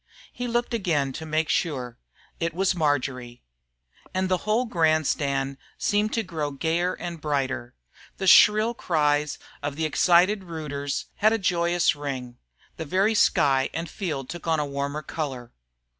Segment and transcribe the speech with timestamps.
[0.33, 1.99] He looked again to make sure.
[2.39, 3.43] It was Marjory.
[4.15, 7.75] And the whole grandstand seemed to grow gayer and brighter,
[8.17, 12.39] the shrill cries of excited rooters had a joyous ring,
[12.77, 15.51] the very sky and field took on a warmer color.